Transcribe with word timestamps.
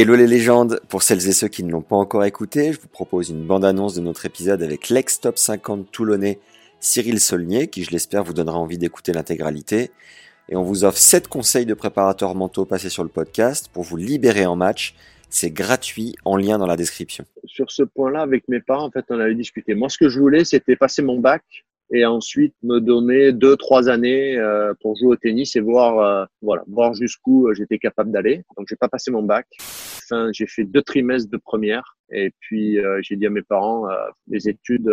Hello 0.00 0.14
les 0.14 0.28
légendes, 0.28 0.78
pour 0.88 1.02
celles 1.02 1.26
et 1.28 1.32
ceux 1.32 1.48
qui 1.48 1.64
ne 1.64 1.72
l'ont 1.72 1.82
pas 1.82 1.96
encore 1.96 2.24
écouté, 2.24 2.72
je 2.72 2.80
vous 2.80 2.86
propose 2.86 3.30
une 3.30 3.44
bande-annonce 3.44 3.96
de 3.96 4.00
notre 4.00 4.26
épisode 4.26 4.62
avec 4.62 4.90
l'ex-top 4.90 5.36
50 5.36 5.90
toulonnais 5.90 6.38
Cyril 6.78 7.18
Solnier, 7.18 7.66
qui 7.66 7.82
je 7.82 7.90
l'espère 7.90 8.22
vous 8.22 8.32
donnera 8.32 8.56
envie 8.58 8.78
d'écouter 8.78 9.12
l'intégralité. 9.12 9.90
Et 10.50 10.54
on 10.54 10.62
vous 10.62 10.84
offre 10.84 10.98
7 10.98 11.26
conseils 11.26 11.66
de 11.66 11.74
préparateurs 11.74 12.36
mentaux 12.36 12.64
passés 12.64 12.90
sur 12.90 13.02
le 13.02 13.08
podcast 13.08 13.70
pour 13.72 13.82
vous 13.82 13.96
libérer 13.96 14.46
en 14.46 14.54
match. 14.54 14.94
C'est 15.30 15.50
gratuit, 15.50 16.14
en 16.24 16.36
lien 16.36 16.58
dans 16.58 16.68
la 16.68 16.76
description. 16.76 17.24
Sur 17.44 17.72
ce 17.72 17.82
point-là, 17.82 18.20
avec 18.20 18.46
mes 18.46 18.60
parents, 18.60 18.86
en 18.86 18.92
fait, 18.92 19.04
on 19.08 19.18
avait 19.18 19.34
discuté. 19.34 19.74
Moi, 19.74 19.88
ce 19.88 19.98
que 19.98 20.08
je 20.08 20.20
voulais, 20.20 20.44
c'était 20.44 20.76
passer 20.76 21.02
mon 21.02 21.18
bac 21.18 21.42
et 21.92 22.04
ensuite 22.04 22.54
me 22.62 22.80
donner 22.80 23.32
deux 23.32 23.56
trois 23.56 23.88
années 23.88 24.36
euh, 24.36 24.74
pour 24.80 24.96
jouer 24.96 25.08
au 25.08 25.16
tennis 25.16 25.56
et 25.56 25.60
voir 25.60 25.98
euh, 25.98 26.24
voilà 26.42 26.62
voir 26.68 26.94
jusqu'où 26.94 27.48
euh, 27.48 27.54
j'étais 27.54 27.78
capable 27.78 28.10
d'aller. 28.10 28.44
Donc 28.56 28.66
j'ai 28.68 28.76
pas 28.76 28.88
passé 28.88 29.10
mon 29.10 29.22
bac. 29.22 29.46
Enfin 30.10 30.30
j'ai 30.32 30.46
fait 30.46 30.64
deux 30.64 30.82
trimestres 30.82 31.30
de 31.30 31.36
première 31.36 31.96
et 32.10 32.32
puis 32.40 32.78
j'ai 33.02 33.16
dit 33.16 33.26
à 33.26 33.30
mes 33.30 33.42
parents 33.42 33.86
les 34.26 34.48
études 34.48 34.90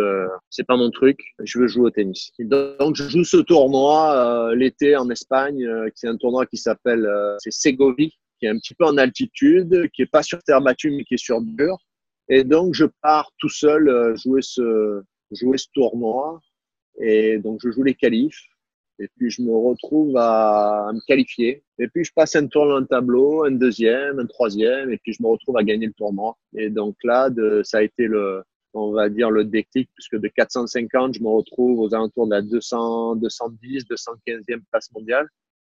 c'est 0.50 0.66
pas 0.66 0.76
mon 0.76 0.90
truc 0.90 1.18
je 1.42 1.58
veux 1.58 1.66
jouer 1.66 1.84
au 1.84 1.90
tennis. 1.90 2.30
Donc 2.38 2.96
je 2.96 3.08
joue 3.08 3.24
ce 3.24 3.38
tournoi 3.38 4.54
l'été 4.54 4.94
en 4.94 5.08
Espagne 5.08 5.66
qui 5.94 6.04
est 6.04 6.10
un 6.10 6.18
tournoi 6.18 6.44
qui 6.44 6.58
s'appelle 6.58 7.08
c'est 7.38 7.50
Segovie 7.50 8.12
qui 8.38 8.44
est 8.44 8.50
un 8.50 8.58
petit 8.58 8.74
peu 8.74 8.84
en 8.84 8.98
altitude 8.98 9.88
qui 9.94 10.02
est 10.02 10.10
pas 10.10 10.22
sur 10.22 10.42
terre 10.42 10.60
battue 10.60 10.90
mais 10.90 11.04
qui 11.04 11.14
est 11.14 11.24
sur 11.24 11.40
dur 11.40 11.78
et 12.28 12.44
donc 12.44 12.74
je 12.74 12.84
pars 13.00 13.30
tout 13.38 13.48
seul 13.48 14.14
jouer 14.22 14.42
ce 14.42 15.00
jouer 15.32 15.56
ce 15.56 15.68
tournoi 15.72 16.42
et 17.00 17.38
donc, 17.38 17.60
je 17.62 17.70
joue 17.70 17.82
les 17.82 17.94
qualifs. 17.94 18.42
Et 18.98 19.08
puis, 19.16 19.30
je 19.30 19.42
me 19.42 19.52
retrouve 19.52 20.16
à, 20.16 20.90
me 20.94 21.00
qualifier. 21.06 21.62
Et 21.78 21.88
puis, 21.88 22.04
je 22.04 22.12
passe 22.14 22.34
un 22.36 22.46
tour 22.46 22.66
dans 22.66 22.78
le 22.78 22.86
tableau, 22.86 23.44
un 23.44 23.50
deuxième, 23.50 24.18
un 24.18 24.26
troisième. 24.26 24.90
Et 24.90 24.98
puis, 24.98 25.12
je 25.12 25.22
me 25.22 25.28
retrouve 25.28 25.58
à 25.58 25.62
gagner 25.62 25.86
le 25.86 25.92
tournoi. 25.92 26.36
Et 26.56 26.70
donc 26.70 26.96
là, 27.04 27.28
de, 27.28 27.60
ça 27.62 27.78
a 27.78 27.82
été 27.82 28.06
le, 28.06 28.42
on 28.72 28.92
va 28.92 29.08
dire, 29.10 29.30
le 29.30 29.44
déclic, 29.44 29.90
puisque 29.94 30.16
de 30.16 30.28
450, 30.28 31.14
je 31.14 31.20
me 31.20 31.28
retrouve 31.28 31.80
aux 31.80 31.94
alentours 31.94 32.26
de 32.26 32.32
la 32.32 32.42
200, 32.42 33.16
210, 33.16 33.84
215e 33.84 34.62
place 34.70 34.90
mondiale. 34.92 35.28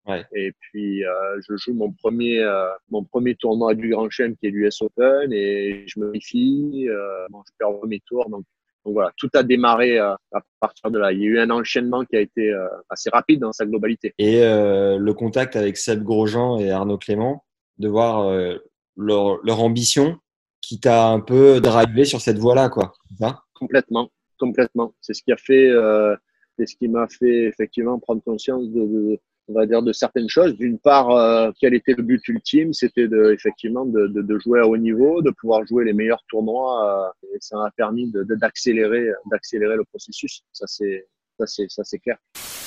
Ouais. 0.06 0.22
Et 0.34 0.52
puis, 0.60 1.04
euh, 1.04 1.40
je 1.48 1.56
joue 1.56 1.72
mon 1.72 1.90
premier, 1.92 2.42
euh, 2.42 2.68
mon 2.90 3.04
premier 3.04 3.34
tournoi 3.36 3.74
du 3.74 3.88
Grand 3.88 4.10
Chelem 4.10 4.36
qui 4.36 4.48
est 4.48 4.50
l'US 4.50 4.82
Open 4.82 5.32
et 5.32 5.84
je 5.86 5.98
me 5.98 6.08
qualifie. 6.08 6.86
Euh, 6.90 7.26
bon, 7.30 7.42
je 7.46 7.52
perds 7.58 7.70
le 7.70 7.78
premier 7.78 8.00
tour, 8.06 8.28
donc 8.28 8.44
donc 8.84 8.94
voilà, 8.94 9.12
tout 9.16 9.30
a 9.34 9.42
démarré 9.42 9.98
euh, 9.98 10.14
à 10.32 10.40
partir 10.60 10.90
de 10.90 10.98
là. 10.98 11.12
Il 11.12 11.20
y 11.20 11.24
a 11.24 11.26
eu 11.26 11.38
un 11.38 11.50
enchaînement 11.50 12.04
qui 12.04 12.16
a 12.16 12.20
été 12.20 12.50
euh, 12.50 12.66
assez 12.90 13.08
rapide 13.10 13.40
dans 13.40 13.52
sa 13.52 13.64
globalité. 13.64 14.14
Et 14.18 14.42
euh, 14.42 14.98
le 14.98 15.14
contact 15.14 15.56
avec 15.56 15.76
Seb 15.76 16.02
Grosjean 16.02 16.58
et 16.58 16.70
Arnaud 16.70 16.98
Clément, 16.98 17.44
de 17.78 17.88
voir 17.88 18.32
leur, 18.96 19.38
leur, 19.42 19.60
ambition 19.60 20.18
qui 20.60 20.78
t'a 20.78 21.08
un 21.08 21.18
peu 21.18 21.60
drivé 21.60 22.04
sur 22.04 22.20
cette 22.20 22.38
voie-là, 22.38 22.68
quoi. 22.68 22.92
complètement, 23.54 24.10
complètement. 24.38 24.94
C'est 25.00 25.14
ce 25.14 25.24
qui 25.24 25.32
a 25.32 25.36
fait, 25.36 25.72
c'est 26.56 26.66
ce 26.66 26.76
qui 26.76 26.86
m'a 26.86 27.08
fait 27.08 27.46
effectivement 27.46 27.98
prendre 27.98 28.22
conscience 28.22 28.68
de, 28.68 28.80
de 28.80 29.20
on 29.48 29.54
va 29.54 29.66
dire, 29.66 29.82
de 29.82 29.92
certaines 29.92 30.28
choses. 30.28 30.56
D'une 30.56 30.78
part, 30.78 31.10
euh, 31.10 31.50
quel 31.60 31.74
était 31.74 31.94
le 31.94 32.02
but 32.02 32.26
ultime? 32.28 32.72
C'était 32.72 33.08
de, 33.08 33.32
effectivement 33.32 33.84
de, 33.84 34.06
de, 34.06 34.22
de, 34.22 34.38
jouer 34.38 34.60
à 34.60 34.66
haut 34.66 34.76
niveau, 34.76 35.22
de 35.22 35.30
pouvoir 35.30 35.66
jouer 35.66 35.84
les 35.84 35.92
meilleurs 35.92 36.22
tournois. 36.28 37.08
Euh, 37.08 37.34
et 37.34 37.38
ça 37.40 37.56
m'a 37.56 37.70
permis 37.76 38.10
d'accélérer, 38.12 39.08
d'accélérer 39.30 39.76
le 39.76 39.84
processus. 39.84 40.42
Ça 40.52 40.66
c'est, 40.66 41.06
ça 41.38 41.46
c'est, 41.46 41.66
ça 41.68 41.84
c'est 41.84 41.98
clair. 41.98 42.16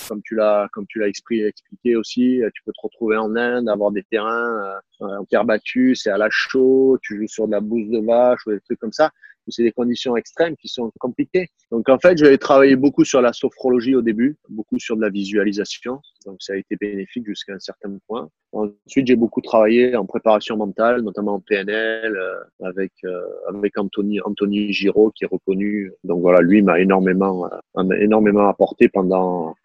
Comme 0.08 0.22
tu 0.24 0.36
l'as, 0.36 0.70
comme 0.72 0.86
tu 0.88 1.00
l'as 1.00 1.08
expliqué, 1.08 1.48
expliqué 1.48 1.96
aussi, 1.96 2.42
tu 2.54 2.64
peux 2.64 2.72
te 2.72 2.82
retrouver 2.82 3.18
en 3.18 3.36
Inde, 3.36 3.68
avoir 3.68 3.92
des 3.92 4.04
terrains 4.04 4.80
euh, 5.02 5.18
en 5.20 5.26
terre 5.26 5.44
battue, 5.44 5.96
c'est 5.96 6.12
à 6.12 6.18
la 6.18 6.30
chaud, 6.30 6.98
tu 7.02 7.18
joues 7.18 7.28
sur 7.28 7.48
de 7.48 7.52
la 7.52 7.60
bouse 7.60 7.90
de 7.90 8.00
vache 8.00 8.40
ou 8.46 8.52
des 8.52 8.62
trucs 8.62 8.80
comme 8.80 8.94
ça 8.94 9.12
c'est 9.52 9.64
des 9.64 9.72
conditions 9.72 10.16
extrêmes 10.16 10.56
qui 10.58 10.68
sont 10.68 10.92
compliquées. 11.00 11.48
Donc 11.72 11.90
en 11.90 12.00
fait, 12.00 12.18
j'avais 12.18 12.38
travaillé 12.38 12.76
beaucoup 12.76 13.06
sur 13.06 13.22
la 13.22 13.34
sophrologie 13.34 13.96
au 13.96 14.02
début, 14.02 14.38
beaucoup 14.50 14.80
sur 14.80 14.96
de 14.96 15.02
la 15.02 15.10
visualisation. 15.10 16.00
Donc 16.26 16.38
ça 16.40 16.54
a 16.54 16.56
été 16.58 16.76
bénéfique 16.76 17.26
jusqu'à 17.26 17.54
un 17.54 17.60
certain 17.60 17.98
point. 18.08 18.30
Ensuite, 18.52 19.08
j'ai 19.08 19.16
beaucoup 19.16 19.42
travaillé 19.42 19.96
en 19.96 20.06
préparation 20.06 20.58
mentale, 20.58 21.02
notamment 21.02 21.36
en 21.36 21.40
PNL, 21.40 22.16
euh, 22.16 22.68
avec 22.68 22.92
euh, 23.04 23.22
avec 23.50 23.78
Anthony 23.78 24.20
Anthony 24.22 24.72
Giraud 24.72 25.12
qui 25.12 25.26
est 25.26 25.30
reconnu. 25.32 25.92
Donc 26.04 26.22
voilà, 26.22 26.42
lui 26.42 26.62
m'a 26.62 26.80
énormément 26.80 27.46
euh, 27.78 27.92
énormément 28.00 28.48
apporté 28.48 28.90
pendant 28.90 29.56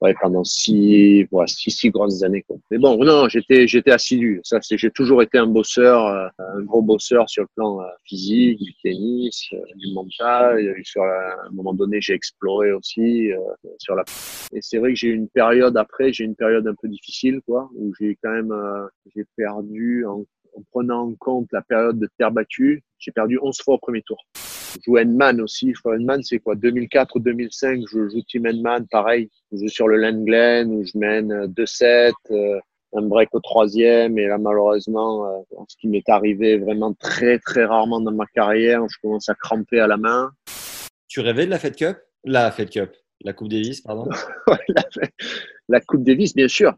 ouais, 0.00 0.14
pendant 0.20 0.44
six, 0.44 1.24
voilà, 1.30 1.46
six, 1.46 1.70
six 1.70 1.90
grosses 1.90 2.22
années. 2.22 2.42
Quoi. 2.42 2.56
Mais 2.70 2.78
bon, 2.78 3.02
non, 3.04 3.28
j'étais, 3.28 3.66
j'étais 3.66 3.90
assidu. 3.90 4.40
Ça, 4.44 4.58
c'est, 4.62 4.78
j'ai 4.78 4.90
toujours 4.90 5.22
été 5.22 5.38
un 5.38 5.46
bosseur, 5.46 6.06
euh, 6.06 6.28
un 6.38 6.62
gros 6.62 6.82
bosseur 6.82 7.28
sur 7.28 7.42
le 7.42 7.48
plan 7.54 7.80
euh, 7.80 7.86
physique, 8.04 8.60
du 8.60 8.72
tennis, 8.82 9.48
euh, 9.52 9.58
du 9.76 9.92
mental. 9.92 10.74
Sur 10.84 11.02
à 11.02 11.46
un 11.46 11.50
moment 11.50 11.74
donné, 11.74 12.00
j'ai 12.00 12.14
exploré 12.14 12.72
aussi 12.72 13.30
sur 13.78 13.94
la. 13.94 14.04
Et 14.52 14.60
c'est 14.62 14.78
vrai 14.78 14.90
que 14.90 14.96
j'ai 14.96 15.08
eu 15.08 15.14
une 15.14 15.28
période 15.28 15.76
après, 15.76 16.12
j'ai 16.12 16.24
une 16.24 16.36
période 16.36 16.66
un 16.66 16.74
peu 16.80 16.88
difficile, 16.88 17.40
quoi, 17.46 17.68
où 17.74 17.92
j'ai 17.98 18.16
quand 18.22 18.30
même, 18.30 18.54
j'ai 19.14 19.24
perdu 19.36 20.04
en, 20.06 20.24
en 20.54 20.62
prenant 20.70 21.08
en 21.08 21.14
compte 21.14 21.48
la 21.52 21.62
période 21.62 21.98
de 21.98 22.08
terre 22.18 22.30
battue, 22.30 22.82
j'ai 22.98 23.12
perdu 23.12 23.38
11 23.42 23.56
fois 23.62 23.74
au 23.74 23.78
premier 23.78 24.02
tour. 24.02 24.24
Je 24.74 24.80
joue 24.84 24.98
Endman 24.98 25.40
aussi. 25.40 25.72
Je 25.74 25.88
Endman, 25.88 26.22
c'est 26.22 26.38
quoi 26.38 26.54
2004 26.54 27.16
ou 27.16 27.20
2005, 27.20 27.82
je 27.90 28.08
joue 28.08 28.22
Team 28.22 28.46
Endman, 28.46 28.86
pareil. 28.90 29.30
Je 29.52 29.58
joue 29.58 29.68
sur 29.68 29.88
le 29.88 29.96
Land 29.96 30.24
Glen 30.24 30.70
où 30.70 30.84
je 30.84 30.96
mène 30.96 31.46
2-7, 31.46 32.12
euh, 32.30 32.60
un 32.94 33.02
break 33.02 33.34
au 33.34 33.40
troisième. 33.40 34.18
Et 34.18 34.26
là, 34.26 34.38
malheureusement, 34.38 35.26
euh, 35.26 35.64
ce 35.68 35.76
qui 35.76 35.88
m'est 35.88 36.08
arrivé 36.08 36.58
vraiment 36.58 36.92
très, 36.94 37.38
très 37.38 37.64
rarement 37.64 38.00
dans 38.00 38.12
ma 38.12 38.26
carrière, 38.26 38.82
je 38.88 38.96
commence 39.00 39.28
à 39.28 39.34
cramper 39.34 39.80
à 39.80 39.86
la 39.86 39.96
main. 39.96 40.30
Tu 41.08 41.20
rêvais 41.20 41.46
de 41.46 41.50
la 41.50 41.58
Fed 41.58 41.76
Cup? 41.76 41.96
La 42.24 42.50
Fed 42.50 42.70
Cup. 42.70 42.90
La 43.22 43.32
Coupe 43.32 43.48
Davis, 43.48 43.80
pardon 43.80 44.08
la, 44.68 44.84
la, 45.68 45.80
Coupe 45.80 46.04
Davis, 46.04 46.34
bien 46.34 46.46
sûr. 46.46 46.74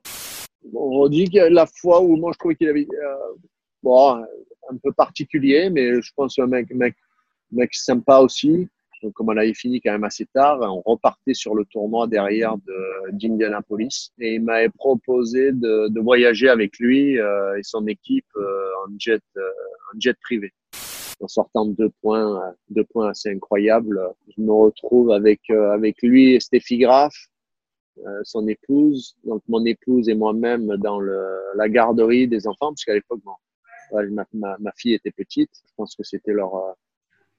On 0.72 1.06
dit 1.08 1.28
que 1.28 1.40
la 1.40 1.66
fois 1.66 2.00
où 2.00 2.16
moi 2.16 2.30
je 2.32 2.38
trouvais 2.38 2.54
qu'il 2.54 2.68
avait. 2.68 2.86
Euh, 2.90 3.34
bon, 3.82 4.24
un 4.70 4.76
peu 4.82 4.92
particulier, 4.92 5.68
mais 5.70 6.00
je 6.00 6.10
pense 6.14 6.38
un 6.38 6.46
mec, 6.46 6.72
mec 6.74 6.94
mec 7.52 7.74
sympa 7.74 8.18
aussi. 8.18 8.68
Donc, 9.02 9.14
comme 9.14 9.30
on 9.30 9.36
avait 9.36 9.54
fini 9.54 9.80
quand 9.80 9.92
même 9.92 10.04
assez 10.04 10.26
tard, 10.26 10.60
on 10.60 10.82
repartait 10.90 11.34
sur 11.34 11.54
le 11.54 11.64
tournoi 11.64 12.06
derrière 12.06 12.56
d'Indianapolis 13.12 14.12
et 14.18 14.34
il 14.34 14.42
m'avait 14.42 14.68
proposé 14.68 15.52
de, 15.52 15.88
de, 15.88 16.00
voyager 16.00 16.48
avec 16.48 16.78
lui 16.78 17.18
euh, 17.18 17.56
et 17.58 17.62
son 17.62 17.86
équipe 17.86 18.26
euh, 18.36 18.70
en 18.86 18.92
jet, 18.98 19.22
euh, 19.38 19.40
en 19.94 19.98
jet 19.98 20.16
privé. 20.20 20.52
En 21.20 21.28
sortant 21.28 21.66
de 21.66 21.72
deux 21.72 21.90
points, 22.02 22.54
deux 22.70 22.84
points 22.84 23.10
assez 23.10 23.30
incroyables, 23.30 24.00
je 24.34 24.42
me 24.42 24.52
retrouve 24.52 25.10
avec 25.10 25.50
avec 25.50 26.00
lui 26.00 26.32
et 26.32 26.40
Steffi 26.40 26.78
Graf, 26.78 27.14
son 28.22 28.48
épouse, 28.48 29.16
donc 29.24 29.42
mon 29.46 29.62
épouse 29.66 30.08
et 30.08 30.14
moi-même 30.14 30.78
dans 30.78 30.98
le, 30.98 31.22
la 31.56 31.68
garderie 31.68 32.26
des 32.26 32.46
enfants, 32.46 32.70
parce 32.70 32.86
qu'à 32.86 32.94
l'époque, 32.94 33.20
ma, 33.92 34.24
ma, 34.32 34.56
ma, 34.60 34.72
fille 34.72 34.94
était 34.94 35.10
petite. 35.10 35.50
Je 35.68 35.72
pense 35.76 35.94
que 35.94 36.04
c'était 36.04 36.32
leur 36.32 36.74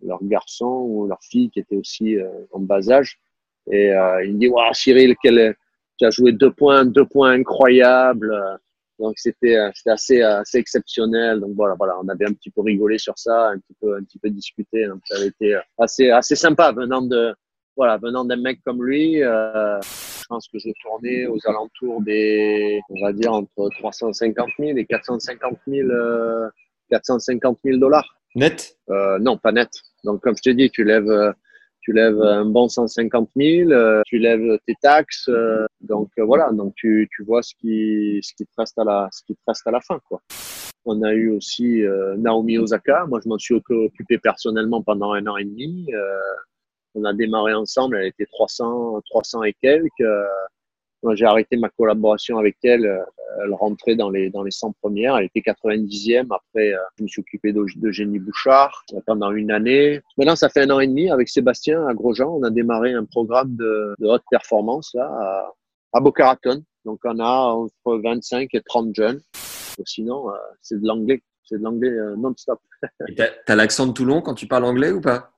leur 0.03 0.23
garçon 0.23 0.85
ou 0.87 1.07
leur 1.07 1.19
fille 1.21 1.49
qui 1.49 1.59
était 1.59 1.75
aussi 1.75 2.17
euh, 2.17 2.27
en 2.51 2.59
bas 2.59 2.89
âge. 2.89 3.19
Et 3.69 3.93
euh, 3.93 4.23
il 4.25 4.33
me 4.33 4.39
dit, 4.39 4.47
waouh, 4.47 4.73
Cyril, 4.73 5.15
quel, 5.21 5.55
tu 5.97 6.05
as 6.05 6.11
joué 6.11 6.31
deux 6.31 6.51
points, 6.51 6.85
deux 6.85 7.05
points 7.05 7.31
incroyables. 7.31 8.59
Donc 9.01 9.13
c'était 9.17 9.57
euh, 9.57 9.71
c'était 9.73 9.89
assez 9.89 10.21
assez 10.21 10.59
exceptionnel. 10.59 11.39
Donc 11.39 11.51
voilà 11.55 11.75
voilà, 11.77 11.97
on 12.03 12.07
avait 12.07 12.25
un 12.25 12.33
petit 12.33 12.51
peu 12.51 12.61
rigolé 12.61 12.99
sur 12.99 13.17
ça, 13.17 13.49
un 13.49 13.57
petit 13.57 13.75
peu 13.81 13.95
un 13.97 14.03
petit 14.03 14.19
peu 14.19 14.29
discuté. 14.29 14.85
Donc 14.87 15.01
ça 15.05 15.17
avait 15.17 15.27
été 15.27 15.59
assez 15.79 16.11
assez 16.11 16.35
sympa 16.35 16.71
venant 16.71 17.01
de 17.01 17.33
voilà 17.75 17.97
venant 17.97 18.23
d'un 18.25 18.35
mec 18.35 18.59
comme 18.63 18.83
lui. 18.83 19.23
Euh, 19.23 19.79
je 19.81 20.23
pense 20.29 20.47
que 20.47 20.59
je 20.59 20.69
tournais 20.81 21.25
aux 21.25 21.39
alentours 21.45 22.01
des 22.03 22.79
on 22.89 23.01
va 23.01 23.11
dire 23.11 23.33
entre 23.33 23.69
350 23.79 24.49
000 24.59 24.77
et 24.77 24.85
450 24.85 25.57
000 25.67 25.89
euh, 25.89 26.47
450 26.91 27.57
000 27.65 27.79
dollars. 27.79 28.17
Net? 28.35 28.77
Euh, 28.89 29.17
Non, 29.19 29.37
pas 29.37 29.51
net. 29.51 29.69
Donc, 30.03 30.21
comme 30.21 30.35
je 30.35 30.41
t'ai 30.41 30.53
dit, 30.53 30.69
tu 30.69 30.83
lèves, 30.83 31.09
euh, 31.09 31.31
tu 31.81 31.93
lèves 31.93 32.21
un 32.21 32.45
bon 32.45 32.67
150 32.67 33.29
000, 33.35 33.71
euh, 33.71 34.01
tu 34.05 34.17
lèves 34.17 34.57
tes 34.65 34.75
taxes. 34.81 35.27
Euh, 35.29 35.65
donc, 35.81 36.09
voilà. 36.17 36.51
Donc, 36.51 36.73
tu, 36.75 37.07
tu 37.15 37.23
vois 37.23 37.41
ce 37.41 37.53
qui, 37.55 38.19
ce 38.21 38.33
qui 38.35 38.45
te 38.45 38.51
reste 38.57 38.77
à 38.79 38.83
la, 38.83 39.09
ce 39.11 39.23
qui 39.25 39.35
te 39.35 39.41
reste 39.47 39.65
à 39.67 39.71
la 39.71 39.81
fin, 39.81 39.99
quoi. 40.07 40.21
On 40.85 41.03
a 41.03 41.13
eu 41.13 41.29
aussi 41.29 41.83
Naomi 42.17 42.57
Osaka. 42.57 43.05
Moi, 43.05 43.19
je 43.23 43.29
m'en 43.29 43.37
suis 43.37 43.53
occupé 43.53 44.17
personnellement 44.17 44.81
pendant 44.81 45.13
un 45.13 45.27
an 45.27 45.37
et 45.37 45.43
demi. 45.43 45.87
on 46.95 47.03
a 47.05 47.13
démarré 47.13 47.53
ensemble. 47.53 47.97
Elle 47.97 48.07
était 48.07 48.25
300, 48.25 48.99
300 49.11 49.43
et 49.43 49.53
quelques. 49.61 50.03
Moi, 51.03 51.15
j'ai 51.15 51.25
arrêté 51.25 51.57
ma 51.57 51.69
collaboration 51.69 52.37
avec 52.37 52.57
elle. 52.63 52.85
Euh, 52.85 53.01
elle 53.43 53.53
rentrait 53.53 53.95
dans 53.95 54.09
les, 54.09 54.29
dans 54.29 54.43
les 54.43 54.51
100 54.51 54.73
premières. 54.81 55.17
Elle 55.17 55.25
était 55.25 55.39
90e. 55.39 56.27
Après, 56.29 56.73
euh, 56.73 56.77
je 56.97 57.03
me 57.03 57.07
suis 57.07 57.21
occupé 57.21 57.53
d'Eugénie 57.53 58.19
Bouchard 58.19 58.83
pendant 59.05 59.31
une 59.31 59.51
année. 59.51 60.01
Maintenant, 60.17 60.35
ça 60.35 60.49
fait 60.49 60.61
un 60.61 60.69
an 60.69 60.79
et 60.79 60.87
demi 60.87 61.09
avec 61.09 61.29
Sébastien 61.29 61.87
à 61.87 61.93
Grosjean. 61.93 62.37
On 62.39 62.43
a 62.43 62.49
démarré 62.49 62.93
un 62.93 63.05
programme 63.05 63.55
de, 63.55 63.95
de 63.99 64.07
haute 64.07 64.23
performance 64.29 64.91
là, 64.93 65.05
à, 65.05 65.53
à 65.93 65.99
Boca 66.01 66.27
Raton. 66.27 66.63
Donc, 66.85 66.99
on 67.03 67.19
a 67.19 67.53
entre 67.53 68.01
25 68.03 68.49
et 68.53 68.61
30 68.61 68.95
jeunes. 68.95 69.21
Sinon, 69.85 70.29
euh, 70.29 70.33
c'est 70.61 70.79
de 70.79 70.85
l'anglais 70.85 71.21
c'est 71.43 71.57
de 71.57 71.63
l'anglais 71.63 71.91
non-stop. 72.17 72.59
Tu 73.15 73.21
as, 73.47 73.55
l'accent 73.55 73.87
de 73.87 73.91
Toulon 73.91 74.21
quand 74.21 74.35
tu 74.35 74.47
parles 74.47 74.63
anglais 74.63 74.91
ou 74.91 75.01
pas? 75.01 75.31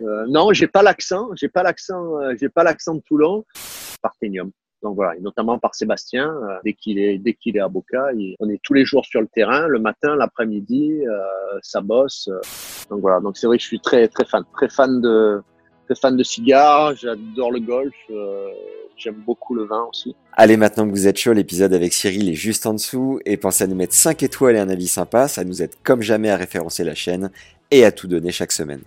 Euh, 0.00 0.24
Non, 0.28 0.52
j'ai 0.52 0.66
pas 0.66 0.82
l'accent. 0.82 1.28
J'ai 1.34 1.48
pas 1.48 1.62
l'accent. 1.62 2.18
j'ai 2.40 2.48
pas 2.48 2.64
l'accent 2.64 2.94
de 2.94 3.02
Toulon. 3.02 3.44
Donc 4.84 4.96
voilà, 4.96 5.16
et 5.16 5.20
notamment 5.20 5.58
par 5.58 5.74
Sébastien, 5.74 6.28
euh, 6.28 6.58
dès 6.62 6.74
qu'il 6.74 6.98
est 6.98 7.16
dès 7.16 7.34
est 7.46 7.58
à 7.58 7.68
Boca, 7.68 8.10
on 8.38 8.50
est 8.50 8.60
tous 8.62 8.74
les 8.74 8.84
jours 8.84 9.06
sur 9.06 9.22
le 9.22 9.26
terrain, 9.26 9.66
le 9.66 9.78
matin, 9.78 10.14
l'après-midi, 10.14 11.00
euh, 11.08 11.58
ça 11.62 11.80
bosse. 11.80 12.28
Euh. 12.30 12.38
donc 12.90 13.00
voilà, 13.00 13.20
donc 13.20 13.38
c'est 13.38 13.46
vrai 13.46 13.56
que 13.56 13.62
je 13.62 13.66
suis 13.68 13.80
très 13.80 14.08
très 14.08 14.26
fan, 14.26 14.44
très 14.52 14.68
fan 14.68 15.00
de 15.00 15.40
très 15.86 15.94
fan 15.94 16.14
de 16.18 16.22
cigares, 16.22 16.94
j'adore 16.96 17.50
le 17.50 17.60
golf, 17.60 17.94
j'aime 18.98 19.22
beaucoup 19.24 19.54
le 19.54 19.64
vin 19.64 19.86
aussi. 19.88 20.14
Allez, 20.34 20.58
maintenant 20.58 20.86
que 20.86 20.90
vous 20.90 21.06
êtes 21.06 21.18
chaud, 21.18 21.32
l'épisode 21.32 21.72
avec 21.72 21.94
Cyril 21.94 22.28
est 22.28 22.34
juste 22.34 22.66
en 22.66 22.74
dessous 22.74 23.20
et 23.24 23.38
pensez 23.38 23.64
à 23.64 23.66
nous 23.66 23.76
mettre 23.76 23.94
5 23.94 24.22
étoiles 24.22 24.56
et 24.56 24.58
un 24.58 24.68
avis 24.68 24.88
sympa, 24.88 25.28
ça 25.28 25.44
nous 25.44 25.62
aide 25.62 25.72
comme 25.82 26.02
jamais 26.02 26.28
à 26.28 26.36
référencer 26.36 26.84
la 26.84 26.94
chaîne 26.94 27.30
et 27.70 27.86
à 27.86 27.92
tout 27.92 28.06
donner 28.06 28.32
chaque 28.32 28.52
semaine. 28.52 28.82